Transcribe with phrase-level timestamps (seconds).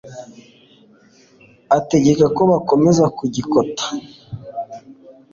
[1.77, 3.85] ategeka ko bakomeza kukigota